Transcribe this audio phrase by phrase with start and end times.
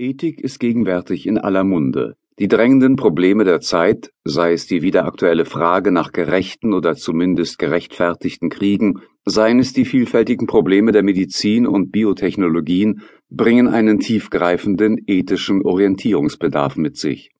[0.00, 2.16] Ethik ist gegenwärtig in aller Munde.
[2.38, 7.58] Die drängenden Probleme der Zeit, sei es die wieder aktuelle Frage nach gerechten oder zumindest
[7.58, 15.60] gerechtfertigten Kriegen, seien es die vielfältigen Probleme der Medizin und Biotechnologien, bringen einen tiefgreifenden ethischen
[15.66, 17.32] Orientierungsbedarf mit sich.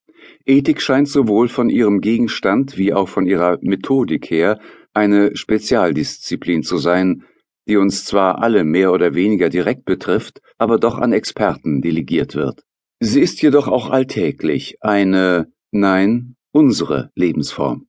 [0.45, 4.59] Ethik scheint sowohl von ihrem Gegenstand wie auch von ihrer Methodik her
[4.93, 7.23] eine Spezialdisziplin zu sein,
[7.67, 12.63] die uns zwar alle mehr oder weniger direkt betrifft, aber doch an Experten delegiert wird.
[12.99, 17.87] Sie ist jedoch auch alltäglich eine, nein, unsere Lebensform.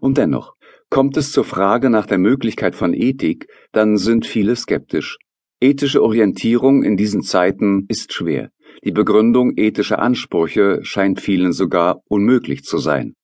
[0.00, 0.54] Und dennoch,
[0.90, 5.18] kommt es zur Frage nach der Möglichkeit von Ethik, dann sind viele skeptisch.
[5.60, 8.50] Ethische Orientierung in diesen Zeiten ist schwer.
[8.84, 13.14] Die Begründung ethischer Ansprüche scheint vielen sogar unmöglich zu sein.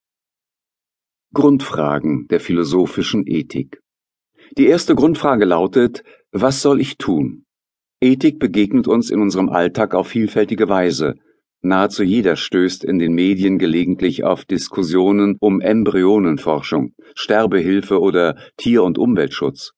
[1.32, 3.79] Grundfragen der philosophischen Ethik
[4.56, 7.44] die erste Grundfrage lautet, was soll ich tun?
[8.00, 11.14] Ethik begegnet uns in unserem Alltag auf vielfältige Weise.
[11.62, 18.96] Nahezu jeder stößt in den Medien gelegentlich auf Diskussionen um Embryonenforschung, Sterbehilfe oder Tier- und
[18.96, 19.72] Umweltschutz.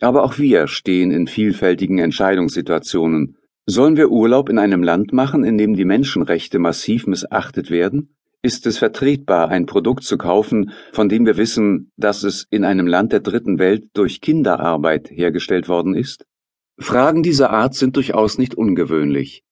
[0.00, 3.36] Aber auch wir stehen in vielfältigen Entscheidungssituationen.
[3.66, 8.16] Sollen wir Urlaub in einem Land machen, in dem die Menschenrechte massiv missachtet werden?
[8.40, 12.86] Ist es vertretbar, ein Produkt zu kaufen, von dem wir wissen, dass es in einem
[12.86, 16.24] Land der dritten Welt durch Kinderarbeit hergestellt worden ist?
[16.78, 19.42] Fragen dieser Art sind durchaus nicht ungewöhnlich.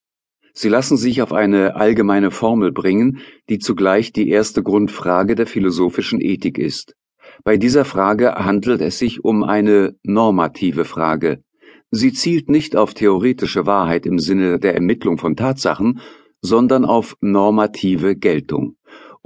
[0.53, 6.21] Sie lassen sich auf eine allgemeine Formel bringen, die zugleich die erste Grundfrage der philosophischen
[6.21, 6.95] Ethik ist.
[7.43, 11.43] Bei dieser Frage handelt es sich um eine normative Frage.
[11.91, 15.99] Sie zielt nicht auf theoretische Wahrheit im Sinne der Ermittlung von Tatsachen,
[16.41, 18.76] sondern auf normative Geltung.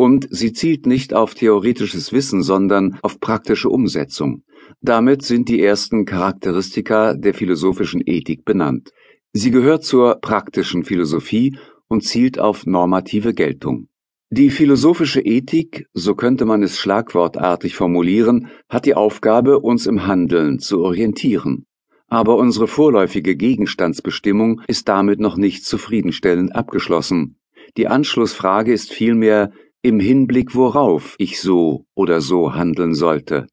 [0.02, 4.42] Und sie zielt nicht auf theoretisches Wissen, sondern auf praktische Umsetzung.
[4.82, 8.90] Damit sind die ersten Charakteristika der philosophischen Ethik benannt.
[9.32, 11.56] Sie gehört zur praktischen Philosophie
[11.88, 13.90] und zielt auf normative Geltung.
[14.32, 20.58] Die philosophische Ethik, so könnte man es schlagwortartig formulieren, hat die Aufgabe, uns im Handeln
[20.58, 21.68] zu orientieren.
[22.08, 27.38] Aber unsere vorläufige Gegenstandsbestimmung ist damit noch nicht zufriedenstellend abgeschlossen.
[27.78, 29.52] Die Anschlussfrage ist vielmehr,
[29.84, 33.48] im Hinblick worauf ich so oder so handeln sollte.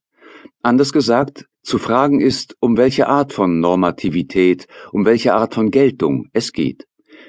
[0.63, 6.29] Anders gesagt, zu fragen ist, um welche Art von Normativität, um welche Art von Geltung
[6.33, 6.87] es geht.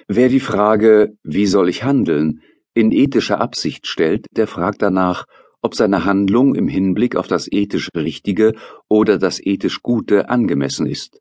[0.07, 2.41] Wer die Frage, wie soll ich handeln,
[2.73, 5.25] in ethischer Absicht stellt, der fragt danach,
[5.61, 8.53] ob seine Handlung im Hinblick auf das ethisch Richtige
[8.87, 11.19] oder das ethisch Gute angemessen ist.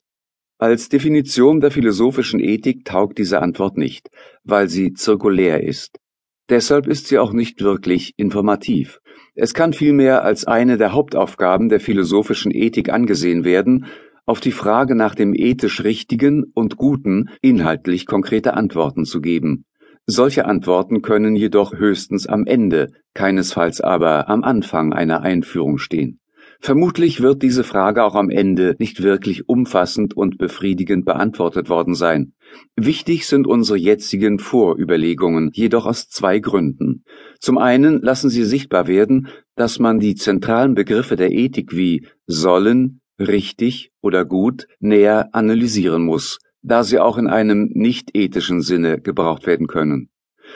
[0.59, 4.09] Als Definition der philosophischen Ethik taugt diese Antwort nicht,
[4.45, 5.99] weil sie zirkulär ist.
[6.48, 9.00] Deshalb ist sie auch nicht wirklich informativ.
[9.34, 13.86] Es kann vielmehr als eine der Hauptaufgaben der philosophischen Ethik angesehen werden,
[14.25, 19.64] auf die Frage nach dem ethisch Richtigen und Guten inhaltlich konkrete Antworten zu geben.
[20.06, 26.19] Solche Antworten können jedoch höchstens am Ende, keinesfalls aber am Anfang einer Einführung stehen.
[26.60, 32.32] Vermutlich wird diese Frage auch am Ende nicht wirklich umfassend und befriedigend beantwortet worden sein.
[32.76, 37.04] Wichtig sind unsere jetzigen Vorüberlegungen, jedoch aus zwei Gründen.
[37.38, 43.00] Zum einen lassen sie sichtbar werden, dass man die zentralen Begriffe der Ethik wie sollen,
[43.20, 49.47] richtig oder gut näher analysieren muss, da sie auch in einem nicht ethischen Sinne gebraucht
[49.47, 50.10] werden können.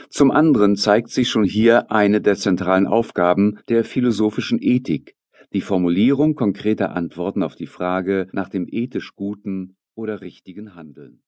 [0.08, 5.14] Zum anderen zeigt sich schon hier eine der zentralen Aufgaben der philosophischen Ethik,
[5.54, 11.22] die Formulierung konkreter Antworten auf die Frage nach dem ethisch guten oder richtigen Handeln